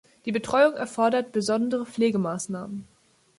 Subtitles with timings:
[0.25, 2.87] Die Betreuung erfordert besondere Pflegemaßnahmen.